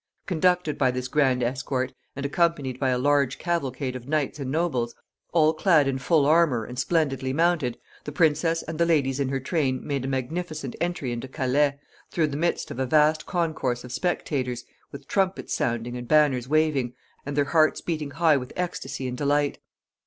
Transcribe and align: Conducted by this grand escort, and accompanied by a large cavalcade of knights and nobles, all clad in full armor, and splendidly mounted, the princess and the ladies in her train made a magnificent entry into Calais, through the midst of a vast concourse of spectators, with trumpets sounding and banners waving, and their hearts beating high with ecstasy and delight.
Conducted 0.25 0.79
by 0.79 0.89
this 0.89 1.07
grand 1.07 1.43
escort, 1.43 1.93
and 2.15 2.25
accompanied 2.25 2.79
by 2.79 2.89
a 2.89 2.97
large 2.97 3.37
cavalcade 3.37 3.95
of 3.95 4.07
knights 4.09 4.39
and 4.39 4.49
nobles, 4.49 4.95
all 5.31 5.53
clad 5.53 5.87
in 5.87 5.99
full 5.99 6.25
armor, 6.25 6.65
and 6.65 6.79
splendidly 6.79 7.33
mounted, 7.33 7.77
the 8.05 8.11
princess 8.11 8.63
and 8.63 8.79
the 8.79 8.85
ladies 8.87 9.19
in 9.19 9.29
her 9.29 9.39
train 9.39 9.85
made 9.85 10.03
a 10.03 10.07
magnificent 10.07 10.75
entry 10.81 11.11
into 11.11 11.27
Calais, 11.27 11.77
through 12.09 12.25
the 12.25 12.35
midst 12.35 12.71
of 12.71 12.79
a 12.79 12.87
vast 12.87 13.27
concourse 13.27 13.83
of 13.83 13.91
spectators, 13.91 14.65
with 14.91 15.07
trumpets 15.07 15.53
sounding 15.53 15.95
and 15.95 16.07
banners 16.07 16.47
waving, 16.49 16.95
and 17.23 17.37
their 17.37 17.45
hearts 17.53 17.79
beating 17.79 18.09
high 18.09 18.37
with 18.37 18.51
ecstasy 18.55 19.07
and 19.07 19.19
delight. 19.19 19.59